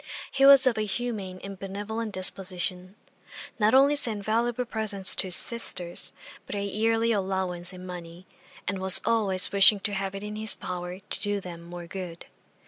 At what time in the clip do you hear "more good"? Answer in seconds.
11.61-12.25